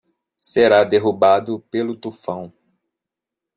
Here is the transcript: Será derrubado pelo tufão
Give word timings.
Será 0.39 0.83
derrubado 0.83 1.59
pelo 1.69 1.95
tufão 1.95 2.51